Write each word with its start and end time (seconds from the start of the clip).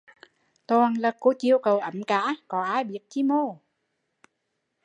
Toàn 0.67 0.93
là 0.97 1.11
cô 1.19 1.33
chiêu 1.39 1.59
cậu 1.63 1.79
ấm 1.79 2.03
cả, 2.03 2.35
có 2.47 2.63
ai 2.63 2.83
biết 2.83 2.99
chi 3.09 3.23
mô 3.23 3.57